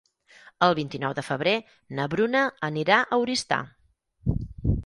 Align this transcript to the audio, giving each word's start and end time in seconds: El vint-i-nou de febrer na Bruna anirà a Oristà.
El 0.67 0.71
vint-i-nou 0.79 1.13
de 1.19 1.25
febrer 1.27 1.53
na 1.99 2.07
Bruna 2.15 2.43
anirà 2.71 2.99
a 3.17 3.21
Oristà. 3.27 3.61